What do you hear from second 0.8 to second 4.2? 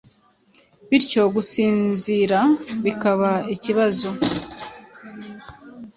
bityo gusinzira bikaba ikibazo.